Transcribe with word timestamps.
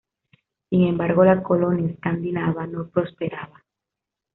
Sin 0.71 0.87
embargo, 0.87 1.23
la 1.23 1.43
colonia 1.43 1.91
escandinava 1.91 2.65
no 2.65 2.89
prosperaba. 2.89 3.63